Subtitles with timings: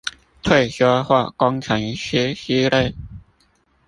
[0.41, 2.95] 退休或工程師之類